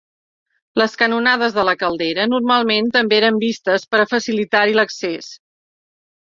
[0.81, 5.31] Les "canonades" de la caldera normalment també eren vistes, per a facilitar-hi l'accés.